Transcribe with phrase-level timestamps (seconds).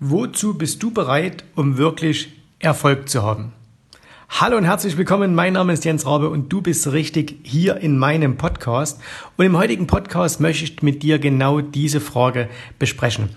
[0.00, 3.52] Wozu bist du bereit, um wirklich Erfolg zu haben?
[4.28, 5.34] Hallo und herzlich willkommen.
[5.34, 9.00] Mein Name ist Jens Rabe und du bist richtig hier in meinem Podcast.
[9.36, 12.48] Und im heutigen Podcast möchte ich mit dir genau diese Frage
[12.78, 13.30] besprechen.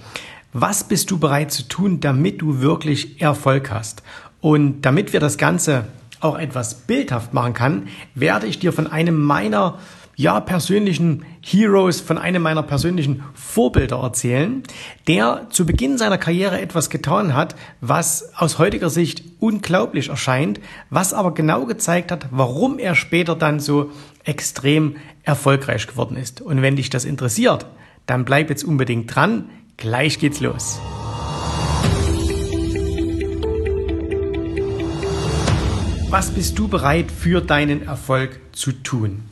[0.53, 4.03] Was bist du bereit zu tun, damit du wirklich Erfolg hast?
[4.39, 5.87] Und damit wir das Ganze
[6.19, 9.79] auch etwas bildhaft machen kann, werde ich dir von einem meiner
[10.15, 14.63] ja, persönlichen Heroes, von einem meiner persönlichen Vorbilder erzählen,
[15.07, 21.13] der zu Beginn seiner Karriere etwas getan hat, was aus heutiger Sicht unglaublich erscheint, was
[21.13, 23.91] aber genau gezeigt hat, warum er später dann so
[24.23, 26.41] extrem erfolgreich geworden ist.
[26.41, 27.65] Und wenn dich das interessiert,
[28.05, 29.49] dann bleib jetzt unbedingt dran.
[29.77, 30.79] Gleich geht's los.
[36.11, 39.23] Was bist du bereit für deinen Erfolg zu tun?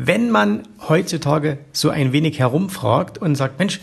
[0.00, 3.80] Wenn man heutzutage so ein wenig herumfragt und sagt, Mensch,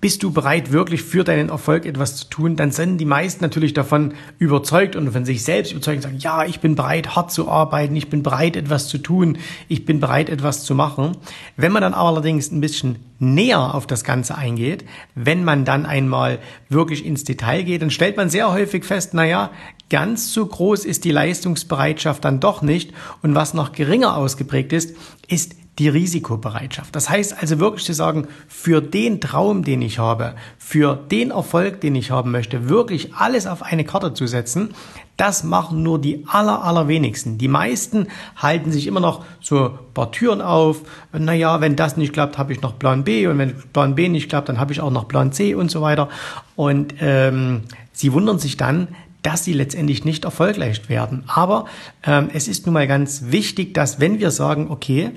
[0.00, 3.74] bist du bereit, wirklich für deinen Erfolg etwas zu tun, dann sind die meisten natürlich
[3.74, 7.50] davon überzeugt und von sich selbst überzeugt und sagen, ja, ich bin bereit, hart zu
[7.50, 9.36] arbeiten, ich bin bereit, etwas zu tun,
[9.68, 11.18] ich bin bereit, etwas zu machen.
[11.58, 16.38] Wenn man dann allerdings ein bisschen näher auf das Ganze eingeht, wenn man dann einmal
[16.70, 19.50] wirklich ins Detail geht, dann stellt man sehr häufig fest, na ja,
[19.90, 24.94] ganz so groß ist die Leistungsbereitschaft dann doch nicht und was noch geringer ausgeprägt ist,
[25.28, 26.94] ist die Risikobereitschaft.
[26.94, 31.80] Das heißt also wirklich zu sagen, für den Traum, den ich habe, für den Erfolg,
[31.80, 34.74] den ich haben möchte, wirklich alles auf eine Karte zu setzen,
[35.16, 37.38] das machen nur die aller, allerwenigsten.
[37.38, 40.82] Die meisten halten sich immer noch so ein paar Türen auf.
[41.12, 44.28] Naja, wenn das nicht klappt, habe ich noch Plan B und wenn Plan B nicht
[44.28, 46.08] klappt, dann habe ich auch noch Plan C und so weiter.
[46.56, 48.88] Und ähm, sie wundern sich dann,
[49.22, 51.24] dass sie letztendlich nicht erfolgreich werden.
[51.26, 51.66] Aber
[52.04, 55.12] ähm, es ist nun mal ganz wichtig, dass wenn wir sagen, okay,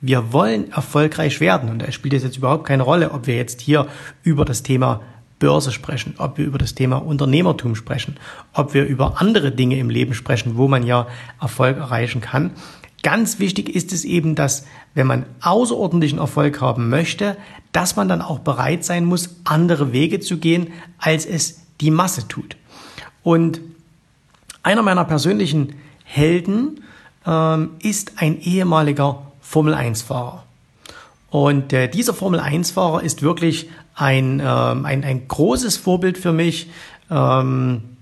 [0.00, 1.68] wir wollen erfolgreich werden.
[1.68, 3.86] Und da spielt es jetzt überhaupt keine Rolle, ob wir jetzt hier
[4.22, 5.00] über das Thema
[5.38, 8.16] Börse sprechen, ob wir über das Thema Unternehmertum sprechen,
[8.52, 11.06] ob wir über andere Dinge im Leben sprechen, wo man ja
[11.40, 12.52] Erfolg erreichen kann.
[13.02, 14.64] Ganz wichtig ist es eben, dass
[14.94, 17.36] wenn man außerordentlichen Erfolg haben möchte,
[17.72, 20.68] dass man dann auch bereit sein muss, andere Wege zu gehen,
[20.98, 22.56] als es die Masse tut.
[23.26, 23.60] Und
[24.62, 26.84] einer meiner persönlichen Helden
[27.26, 30.44] ähm, ist ein ehemaliger Formel-1-Fahrer.
[31.30, 36.70] Und äh, dieser Formel-1-Fahrer ist wirklich ein, ähm, ein, ein großes Vorbild für mich,
[37.10, 37.96] ähm,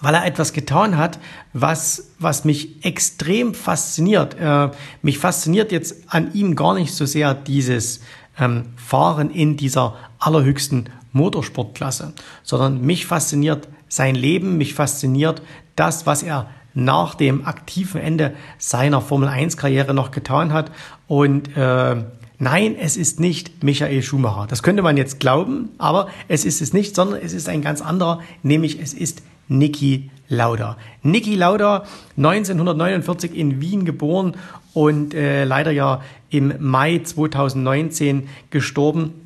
[0.00, 1.18] weil er etwas getan hat,
[1.52, 4.36] was, was mich extrem fasziniert.
[4.38, 4.70] Äh,
[5.02, 8.02] mich fasziniert jetzt an ihm gar nicht so sehr dieses
[8.38, 12.12] ähm, Fahren in dieser allerhöchsten Motorsportklasse,
[12.44, 15.42] sondern mich fasziniert sein Leben, mich fasziniert
[15.76, 20.72] das, was er nach dem aktiven Ende seiner Formel-1-Karriere noch getan hat.
[21.06, 21.96] Und äh,
[22.38, 24.46] nein, es ist nicht Michael Schumacher.
[24.48, 27.80] Das könnte man jetzt glauben, aber es ist es nicht, sondern es ist ein ganz
[27.80, 30.76] anderer, nämlich es ist Niki Lauda.
[31.02, 31.84] Niki Lauda,
[32.16, 34.34] 1949 in Wien geboren
[34.72, 39.23] und äh, leider ja im Mai 2019 gestorben.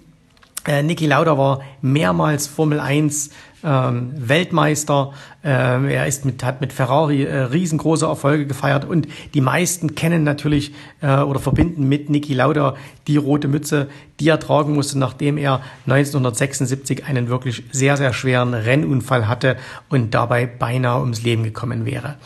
[0.69, 3.31] Äh, Niki Lauda war mehrmals Formel 1
[3.65, 5.15] ähm, Weltmeister.
[5.43, 10.25] Ähm, er ist mit, hat mit Ferrari äh, riesengroße Erfolge gefeiert und die meisten kennen
[10.25, 12.75] natürlich äh, oder verbinden mit Niki Lauda
[13.07, 13.89] die rote Mütze,
[14.21, 19.57] die er tragen musste, nachdem er 1976 einen wirklich sehr, sehr schweren Rennunfall hatte
[19.89, 22.17] und dabei beinahe ums Leben gekommen wäre.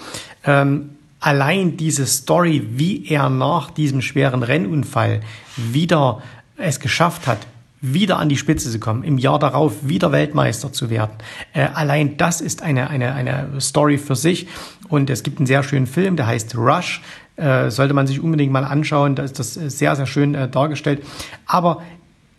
[0.44, 5.20] Ähm, allein diese Story, wie er nach diesem schweren Rennunfall
[5.56, 6.20] wieder
[6.56, 7.38] es geschafft hat,
[7.82, 11.10] wieder an die Spitze zu kommen, im Jahr darauf wieder Weltmeister zu werden.
[11.52, 14.46] Äh, allein das ist eine, eine, eine Story für sich.
[14.88, 17.02] Und es gibt einen sehr schönen Film, der heißt Rush.
[17.36, 19.16] Äh, sollte man sich unbedingt mal anschauen.
[19.16, 21.02] Da ist das sehr, sehr schön äh, dargestellt.
[21.44, 21.82] Aber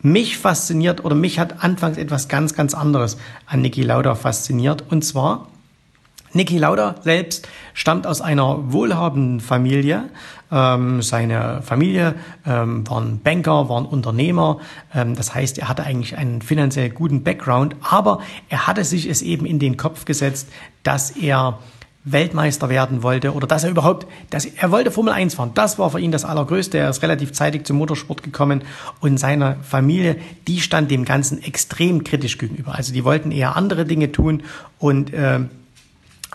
[0.02, 4.86] mich fasziniert oder mich hat anfangs etwas ganz, ganz anderes an Niki Lauda fasziniert.
[4.90, 5.50] Und zwar
[6.34, 10.10] Niki Lauda selbst stammt aus einer wohlhabenden Familie.
[10.52, 14.60] Ähm, seine Familie ähm, waren Banker, waren Unternehmer.
[14.94, 19.22] Ähm, das heißt, er hatte eigentlich einen finanziell guten Background, aber er hatte sich es
[19.22, 20.50] eben in den Kopf gesetzt,
[20.82, 21.60] dass er
[22.06, 25.52] Weltmeister werden wollte oder dass er überhaupt, dass er wollte Formel 1 fahren.
[25.54, 26.78] Das war für ihn das Allergrößte.
[26.78, 28.64] Er ist relativ zeitig zum Motorsport gekommen
[29.00, 32.76] und seine Familie, die stand dem Ganzen extrem kritisch gegenüber.
[32.76, 34.44] Also die wollten eher andere Dinge tun
[34.80, 35.40] und äh,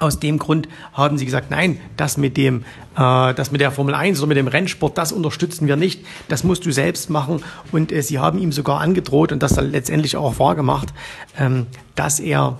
[0.00, 2.65] aus dem Grund haben sie gesagt, nein, das mit dem,
[2.97, 6.05] äh, das mit der Formel 1 oder mit dem Rennsport, das unterstützen wir nicht.
[6.29, 7.43] Das musst du selbst machen.
[7.73, 10.93] Und äh, sie haben ihm sogar angedroht und das dann letztendlich auch wahr gemacht,
[11.39, 12.59] ähm, dass er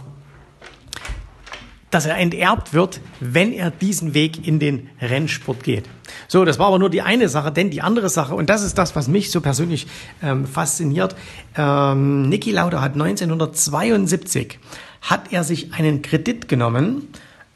[1.91, 5.89] dass er enterbt wird, wenn er diesen Weg in den Rennsport geht.
[6.27, 8.77] So, das war aber nur die eine Sache, denn die andere Sache, und das ist
[8.77, 9.87] das, was mich so persönlich
[10.23, 11.17] ähm, fasziniert,
[11.57, 14.59] ähm, Niki Lauda hat 1972
[15.01, 17.09] hat er sich einen Kredit genommen,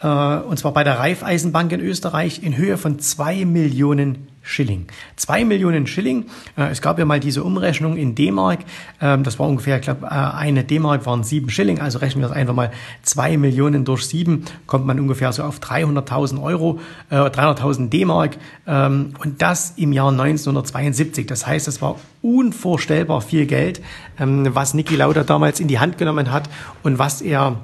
[0.03, 4.89] äh, und zwar bei der Raiffeisenbank in Österreich in Höhe von zwei Millionen Schilling.
[5.15, 6.27] Zwei Millionen Schilling.
[6.57, 8.61] Äh, es gab ja mal diese Umrechnung in D-Mark.
[9.01, 11.81] Ähm, das war ungefähr, ich glaube, äh, eine D-Mark waren sieben Schilling.
[11.81, 12.73] Also rechnen wir es einfach mal
[13.03, 18.37] zwei Millionen durch sieben, kommt man ungefähr so auf 300.000 Euro, äh, 300.000 D-Mark.
[18.67, 21.27] Ähm, und das im Jahr 1972.
[21.27, 23.81] Das heißt, es war unvorstellbar viel Geld,
[24.19, 26.49] ähm, was Niki Lauda damals in die Hand genommen hat
[26.83, 27.61] und was er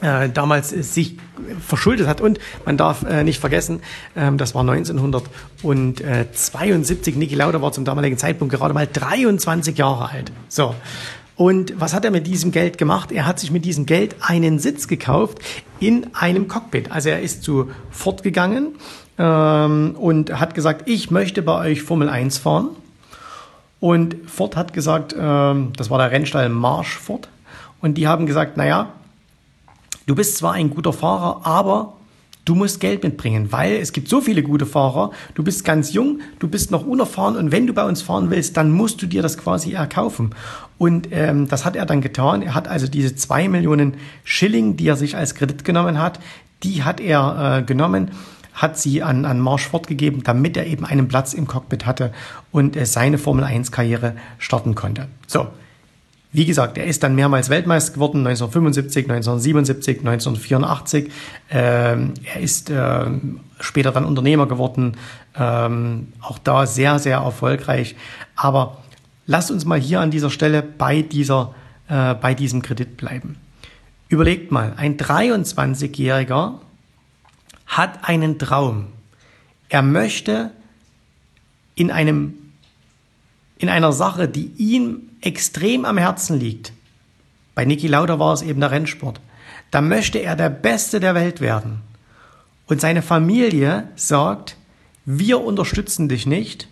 [0.00, 1.18] äh, damals sich
[1.60, 2.20] verschuldet hat.
[2.20, 3.80] Und man darf äh, nicht vergessen,
[4.16, 7.16] ähm, das war 1972.
[7.16, 10.30] Niki Lauda war zum damaligen Zeitpunkt gerade mal 23 Jahre alt.
[10.48, 10.76] So.
[11.36, 13.10] Und was hat er mit diesem Geld gemacht?
[13.10, 15.38] Er hat sich mit diesem Geld einen Sitz gekauft
[15.80, 16.92] in einem Cockpit.
[16.92, 18.76] Also er ist zu Ford gegangen
[19.18, 22.68] ähm, und hat gesagt, ich möchte bei euch Formel 1 fahren.
[23.80, 27.28] Und Ford hat gesagt, ähm, das war der Rennstall Marsch Ford.
[27.80, 28.92] Und die haben gesagt, naja,
[30.06, 31.94] Du bist zwar ein guter Fahrer, aber
[32.44, 35.12] du musst Geld mitbringen, weil es gibt so viele gute Fahrer.
[35.34, 38.56] Du bist ganz jung, du bist noch unerfahren und wenn du bei uns fahren willst,
[38.56, 40.34] dann musst du dir das quasi erkaufen.
[40.78, 42.42] Und ähm, das hat er dann getan.
[42.42, 43.94] Er hat also diese zwei Millionen
[44.24, 46.18] Schilling, die er sich als Kredit genommen hat,
[46.62, 48.10] die hat er äh, genommen
[48.54, 52.12] hat sie an, an Marsch fortgegeben, damit er eben einen Platz im Cockpit hatte
[52.50, 55.08] und äh, seine Formel 1 Karriere starten konnte.
[55.26, 55.48] So,
[56.32, 61.12] wie gesagt, er ist dann mehrmals Weltmeister geworden, 1975, 1977, 1984.
[61.50, 63.04] Ähm, er ist äh,
[63.60, 64.96] später dann Unternehmer geworden,
[65.38, 67.96] ähm, auch da sehr, sehr erfolgreich.
[68.34, 68.78] Aber
[69.26, 71.54] lasst uns mal hier an dieser Stelle bei, dieser,
[71.88, 73.36] äh, bei diesem Kredit bleiben.
[74.08, 76.54] Überlegt mal, ein 23-Jähriger
[77.66, 78.86] hat einen Traum.
[79.68, 80.50] Er möchte
[81.74, 82.34] in einem
[83.62, 86.72] in einer Sache, die ihm extrem am Herzen liegt,
[87.54, 89.20] bei Niki Lauda war es eben der Rennsport,
[89.70, 91.80] da möchte er der Beste der Welt werden.
[92.66, 94.56] Und seine Familie sagt,
[95.04, 96.68] wir unterstützen dich nicht.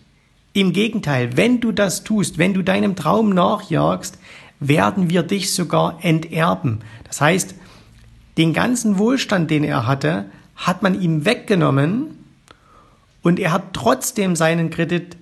[0.52, 4.19] Im Gegenteil, wenn du das tust, wenn du deinem Traum nachjagst,
[4.61, 6.81] werden wir dich sogar enterben.
[7.05, 7.55] Das heißt,
[8.37, 10.26] den ganzen Wohlstand, den er hatte,
[10.56, 12.19] hat man ihm weggenommen
[13.23, 15.17] und er hat trotzdem seinen Kredit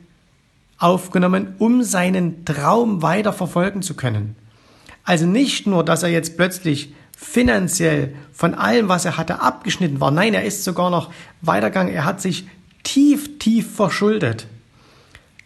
[0.78, 4.36] aufgenommen, um seinen Traum weiter verfolgen zu können.
[5.04, 10.10] Also nicht nur, dass er jetzt plötzlich finanziell von allem, was er hatte, abgeschnitten war.
[10.10, 11.10] Nein, er ist sogar noch
[11.40, 11.92] weitergegangen.
[11.92, 12.46] Er hat sich
[12.84, 14.46] tief, tief verschuldet,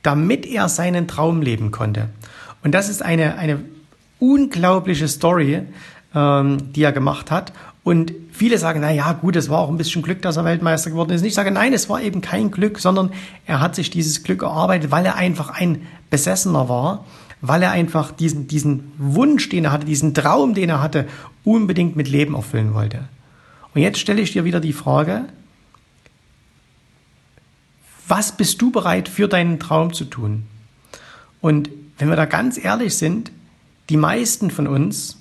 [0.02, 2.08] damit er seinen Traum leben konnte.
[2.62, 3.60] Und das ist eine, eine
[4.18, 5.62] unglaubliche Story,
[6.14, 7.52] ähm, die er gemacht hat.
[7.84, 10.90] Und viele sagen, na ja, gut, es war auch ein bisschen Glück, dass er Weltmeister
[10.90, 11.24] geworden ist.
[11.24, 13.10] Ich sage, nein, es war eben kein Glück, sondern
[13.46, 17.04] er hat sich dieses Glück erarbeitet, weil er einfach ein Besessener war,
[17.40, 21.08] weil er einfach diesen, diesen Wunsch, den er hatte, diesen Traum, den er hatte,
[21.42, 23.08] unbedingt mit Leben erfüllen wollte.
[23.74, 25.24] Und jetzt stelle ich dir wieder die Frage,
[28.06, 30.44] was bist du bereit für deinen Traum zu tun?
[31.40, 33.32] Und wenn wir da ganz ehrlich sind,
[33.88, 35.16] die meisten von uns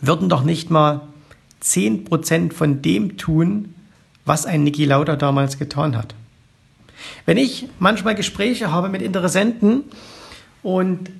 [0.00, 1.02] würden doch nicht mal
[1.62, 3.74] 10% von dem tun,
[4.24, 6.14] was ein Niki Lauda damals getan hat.
[7.26, 9.84] Wenn ich manchmal Gespräche habe mit Interessenten
[10.62, 11.10] und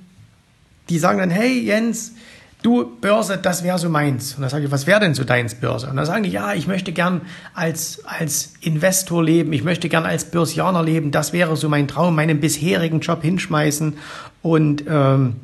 [0.89, 2.13] die sagen dann, hey Jens,
[2.61, 4.35] du Börse, das wäre so meins.
[4.35, 5.89] Und dann sage ich, was wäre denn so deins Börse?
[5.89, 7.21] Und dann sagen die, ja, ich möchte gern
[7.53, 12.15] als, als Investor leben, ich möchte gern als Börsianer leben, das wäre so mein Traum,
[12.15, 13.97] meinen bisherigen Job hinschmeißen
[14.41, 15.35] und ähm,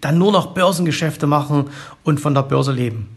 [0.00, 1.70] dann nur noch Börsengeschäfte machen
[2.04, 3.16] und von der Börse leben.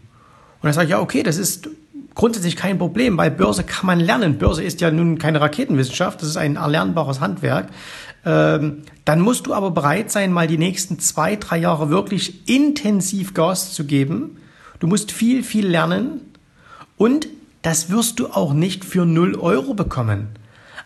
[0.60, 1.70] Und dann sage ich, ja, okay, das ist
[2.14, 4.38] grundsätzlich kein Problem, weil Börse kann man lernen.
[4.38, 7.68] Börse ist ja nun keine Raketenwissenschaft, das ist ein erlernbares Handwerk.
[8.26, 13.32] Ähm, dann musst du aber bereit sein, mal die nächsten zwei, drei Jahre wirklich intensiv
[13.32, 14.36] Gas zu geben.
[14.78, 16.20] Du musst viel, viel lernen
[16.96, 17.28] und
[17.62, 20.28] das wirst du auch nicht für null Euro bekommen.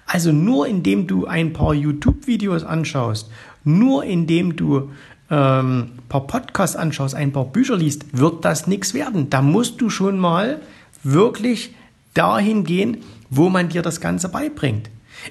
[0.06, 3.30] Also nur indem du ein paar YouTube-Videos anschaust,
[3.64, 4.90] nur indem du
[5.34, 9.30] ähm, paar Podcasts anschaust, ein paar Bücher liest, wird das nichts werden.
[9.30, 10.60] Da musst du schon mal
[11.02, 11.74] wirklich
[12.14, 12.98] dahin gehen,
[13.30, 14.90] wo man dir das Ganze beibringt.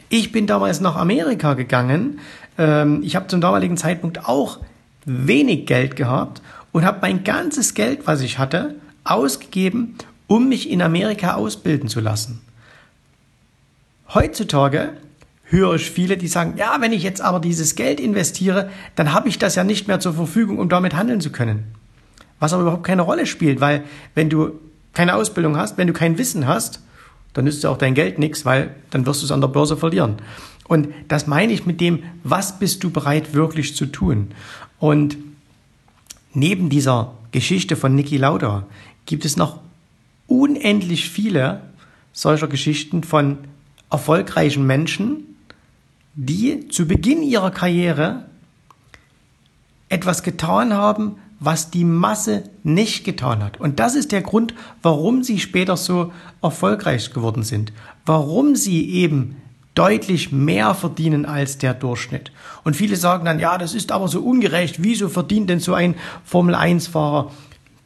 [0.10, 2.20] Ich bin damals nach Amerika gegangen.
[2.58, 4.60] Ähm, ich habe zum damaligen Zeitpunkt auch
[5.06, 6.42] wenig Geld gehabt
[6.74, 9.96] und habe mein ganzes Geld, was ich hatte, ausgegeben,
[10.28, 12.42] um mich in Amerika ausbilden zu lassen.
[14.14, 14.94] Heutzutage
[15.54, 19.30] höre ich viele, die sagen, ja, wenn ich jetzt aber dieses Geld investiere, dann habe
[19.30, 21.76] ich das ja nicht mehr zur Verfügung, um damit handeln zu können.
[22.40, 23.84] Was aber überhaupt keine Rolle spielt, weil
[24.16, 24.60] wenn du
[24.94, 26.82] keine Ausbildung hast, wenn du kein Wissen hast,
[27.34, 29.78] dann nützt dir auch dein Geld nichts, weil dann wirst du es an der Börse
[29.78, 30.18] verlieren.
[30.68, 34.30] Und das meine ich mit dem, was bist du bereit wirklich zu tun?
[34.80, 35.18] Und
[36.34, 38.66] neben dieser Geschichte von Niki Lauda
[39.06, 39.60] gibt es noch
[40.28, 41.62] unendlich viele
[42.12, 43.38] solcher Geschichten von
[43.92, 45.33] erfolgreichen Menschen,
[46.16, 48.26] die zu Beginn ihrer Karriere
[49.90, 53.60] etwas getan haben, was die Masse nicht getan hat.
[53.60, 57.74] Und das ist der Grund, warum sie später so erfolgreich geworden sind.
[58.06, 59.36] Warum sie eben
[59.76, 62.32] deutlich mehr verdienen als der Durchschnitt.
[62.64, 64.84] Und viele sagen dann, ja, das ist aber so ungerecht.
[64.84, 67.32] Wieso verdient denn so ein Formel-1-Fahrer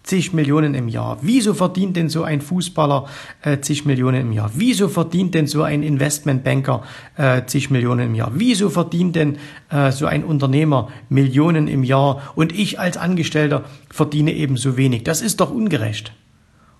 [0.08, 1.18] zig Millionen im Jahr?
[1.22, 3.08] Wieso verdient denn so ein Fußballer
[3.42, 4.52] äh, zig Millionen im Jahr?
[4.56, 6.84] Wieso verdient denn so ein Investmentbanker
[7.18, 8.32] äh, zig Millionen im Jahr?
[8.34, 9.38] Wieso verdient denn
[9.70, 15.04] äh, so ein Unternehmer Millionen im Jahr und ich als Angestellter verdiene eben so wenig?
[15.04, 16.14] Das ist doch ungerecht.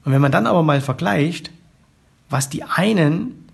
[0.06, 1.52] Und wenn man dann aber mal vergleicht,
[2.30, 3.46] was die einen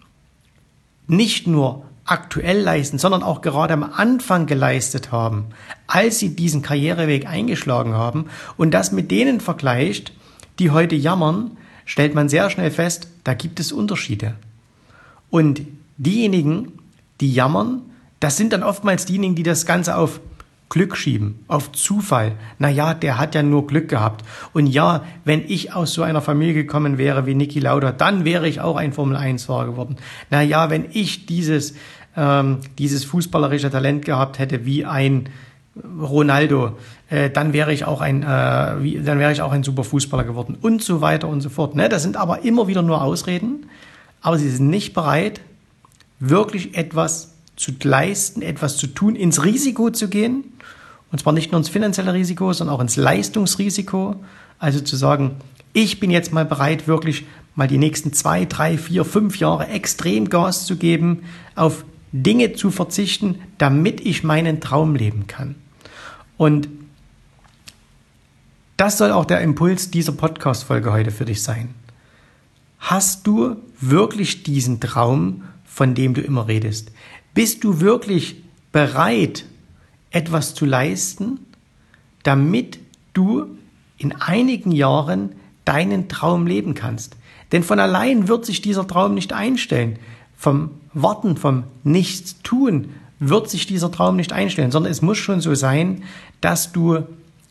[1.07, 5.45] nicht nur aktuell leisten, sondern auch gerade am Anfang geleistet haben,
[5.87, 8.25] als sie diesen Karriereweg eingeschlagen haben
[8.57, 10.13] und das mit denen vergleicht,
[10.59, 14.35] die heute jammern, stellt man sehr schnell fest, da gibt es Unterschiede.
[15.29, 15.61] Und
[15.97, 16.73] diejenigen,
[17.21, 17.81] die jammern,
[18.19, 20.19] das sind dann oftmals diejenigen, die das Ganze auf
[20.73, 22.31] Glück schieben, auf Zufall.
[22.57, 24.25] Na ja, der hat ja nur Glück gehabt.
[24.53, 28.47] Und ja, wenn ich aus so einer Familie gekommen wäre wie Niki Lauda, dann wäre
[28.47, 29.97] ich auch ein Formel-1-Fahrer geworden.
[30.31, 31.75] Na ja, wenn ich dieses,
[32.17, 35.29] ähm, dieses fußballerische Talent gehabt hätte wie ein
[36.01, 36.75] Ronaldo,
[37.11, 38.25] äh, dann wäre ich auch ein, äh,
[38.81, 41.75] wie, dann wäre ich auch ein super Fußballer geworden und so weiter und so fort.
[41.75, 41.87] Ne?
[41.87, 43.67] Das sind aber immer wieder nur Ausreden,
[44.21, 45.39] aber sie sind nicht bereit,
[46.19, 50.45] wirklich etwas zu leisten, etwas zu tun, ins Risiko zu gehen.
[51.13, 54.15] Und zwar nicht nur ins finanzielle Risiko, sondern auch ins Leistungsrisiko.
[54.57, 55.35] Also zu sagen,
[55.71, 60.27] ich bin jetzt mal bereit, wirklich mal die nächsten zwei, drei, vier, fünf Jahre extrem
[60.27, 61.21] Gas zu geben,
[61.53, 65.53] auf Dinge zu verzichten, damit ich meinen Traum leben kann.
[66.35, 66.67] Und
[68.75, 71.75] das soll auch der Impuls dieser Podcast-Folge heute für dich sein.
[72.79, 76.91] Hast du wirklich diesen Traum, von dem du immer redest?
[77.35, 79.45] Bist du wirklich bereit,
[80.13, 81.39] etwas zu leisten,
[82.23, 82.79] damit
[83.13, 83.47] du
[83.97, 85.33] in einigen Jahren
[85.65, 87.17] deinen Traum leben kannst?
[87.51, 89.99] Denn von allein wird sich dieser Traum nicht einstellen.
[90.37, 92.89] Vom Warten, vom Nichtstun
[93.19, 96.03] wird sich dieser Traum nicht einstellen, sondern es muss schon so sein,
[96.41, 97.03] dass du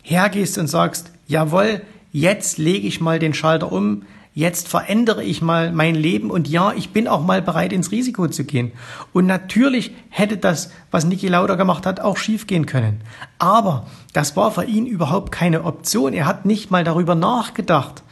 [0.02, 4.02] hergehst und sagst, jawohl, jetzt lege ich mal den Schalter um,
[4.34, 8.28] jetzt verändere ich mal mein Leben und ja, ich bin auch mal bereit, ins Risiko
[8.28, 8.72] zu gehen.
[9.12, 13.02] Und natürlich hätte das, was Niki Lauda gemacht hat, auch schiefgehen können.
[13.38, 16.14] Aber das war für ihn überhaupt keine Option.
[16.14, 18.02] Er hat nicht mal darüber nachgedacht,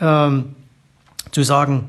[0.00, 0.54] ähm,
[1.32, 1.86] zu sagen,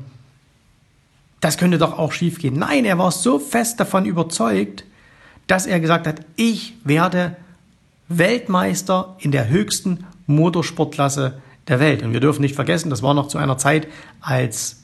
[1.40, 2.58] das könnte doch auch schiefgehen.
[2.58, 4.84] Nein, er war so fest davon überzeugt,
[5.46, 7.36] dass er gesagt hat, ich werde
[8.08, 12.02] Weltmeister in der höchsten Motorsportklasse der Welt.
[12.02, 13.88] Und wir dürfen nicht vergessen, das war noch zu einer Zeit,
[14.20, 14.82] als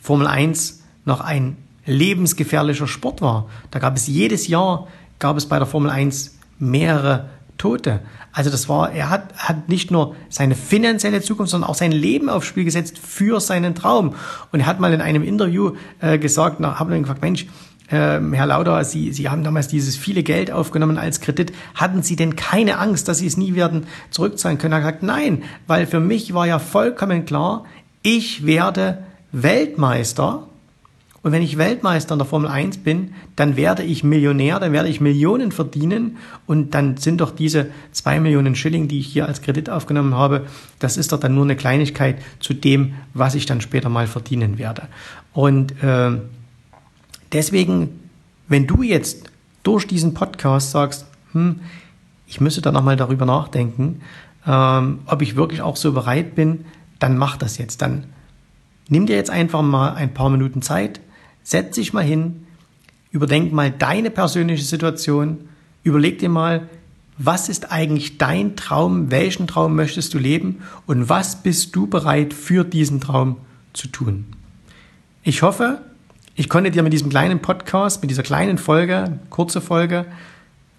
[0.00, 3.48] Formel 1 noch ein lebensgefährlicher Sport war.
[3.70, 8.00] Da gab es jedes Jahr, gab es bei der Formel 1 mehrere Tote.
[8.32, 12.28] Also das war, er hat, hat nicht nur seine finanzielle Zukunft, sondern auch sein Leben
[12.28, 14.14] aufs Spiel gesetzt für seinen Traum.
[14.52, 17.46] Und er hat mal in einem Interview äh, gesagt, nach, haben wir gefragt, Mensch,
[17.92, 21.52] ähm, Herr Lauder, Sie, Sie haben damals dieses viele Geld aufgenommen als Kredit.
[21.74, 24.72] Hatten Sie denn keine Angst, dass Sie es nie werden zurückzahlen können?
[24.72, 27.64] Er hat gesagt, nein, weil für mich war ja vollkommen klar,
[28.00, 30.44] ich werde Weltmeister.
[31.22, 34.88] Und wenn ich Weltmeister in der Formel 1 bin, dann werde ich Millionär, dann werde
[34.88, 39.40] ich Millionen verdienen und dann sind doch diese zwei Millionen Schilling, die ich hier als
[39.40, 40.46] Kredit aufgenommen habe,
[40.80, 44.58] das ist doch dann nur eine Kleinigkeit zu dem, was ich dann später mal verdienen
[44.58, 44.88] werde.
[45.32, 46.18] Und äh,
[47.32, 48.00] Deswegen,
[48.48, 49.30] wenn du jetzt
[49.62, 51.60] durch diesen Podcast sagst, hm,
[52.26, 54.00] ich müsste da nochmal darüber nachdenken,
[54.46, 56.64] ähm, ob ich wirklich auch so bereit bin,
[56.98, 57.82] dann mach das jetzt.
[57.82, 58.04] Dann
[58.88, 61.00] nimm dir jetzt einfach mal ein paar Minuten Zeit,
[61.42, 62.46] setz dich mal hin,
[63.10, 65.48] überdenk mal deine persönliche Situation,
[65.82, 66.68] überleg dir mal,
[67.18, 72.32] was ist eigentlich dein Traum, welchen Traum möchtest du leben und was bist du bereit
[72.32, 73.36] für diesen Traum
[73.72, 74.26] zu tun.
[75.22, 75.82] Ich hoffe,
[76.34, 80.06] ich konnte dir mit diesem kleinen Podcast, mit dieser kleinen Folge, kurze Folge,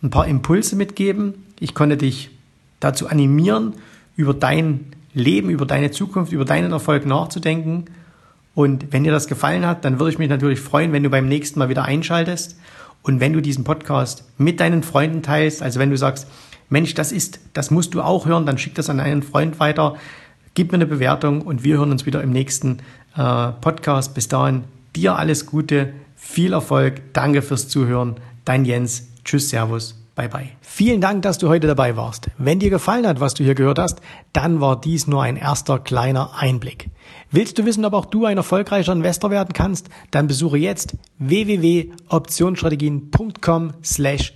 [0.02, 1.46] ein paar Impulse mitgeben.
[1.60, 2.32] Ich konnte dich
[2.80, 3.74] dazu animieren,
[4.16, 7.86] über dein Leben, über deine Zukunft, über deinen Erfolg nachzudenken.
[8.56, 11.28] Und wenn dir das gefallen hat, dann würde ich mich natürlich freuen, wenn du beim
[11.28, 12.58] nächsten Mal wieder einschaltest
[13.04, 15.62] und wenn du diesen Podcast mit deinen Freunden teilst.
[15.62, 16.28] Also wenn du sagst,
[16.70, 19.96] Mensch, das ist, das musst du auch hören, dann schick das an einen Freund weiter,
[20.56, 22.80] gib mir eine Bewertung und wir hören uns wieder im nächsten
[23.16, 24.16] äh, Podcast.
[24.16, 24.64] Bis dahin,
[24.96, 28.16] Dir alles Gute, viel Erfolg, danke fürs Zuhören.
[28.46, 30.00] Dein Jens, tschüss, Servus.
[30.16, 30.50] Bye bye.
[30.62, 32.30] Vielen Dank, dass du heute dabei warst.
[32.38, 34.00] Wenn dir gefallen hat, was du hier gehört hast,
[34.32, 36.92] dann war dies nur ein erster kleiner Einblick.
[37.32, 39.90] Willst du wissen, ob auch du ein erfolgreicher Investor werden kannst?
[40.12, 44.36] Dann besuche jetzt www.optionsstrategien.com slash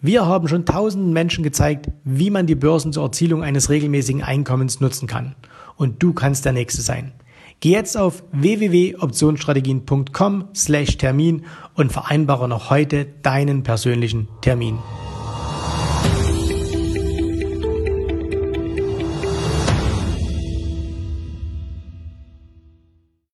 [0.00, 4.80] Wir haben schon tausenden Menschen gezeigt, wie man die Börsen zur Erzielung eines regelmäßigen Einkommens
[4.80, 5.34] nutzen kann.
[5.76, 7.12] Und du kannst der Nächste sein.
[7.60, 14.78] Geh jetzt auf www.optionsstrategien.com slash Termin und vereinbare noch heute deinen persönlichen Termin.